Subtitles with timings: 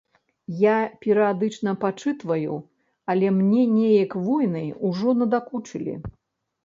[0.61, 2.55] Я перыядычна пачытваю,
[3.15, 5.93] але мне неяк войны ўжо надакучылі.